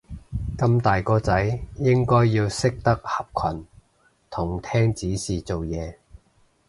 [0.57, 3.67] 咁大個仔應該要識得合群
[4.31, 5.93] 同聽指示做嘢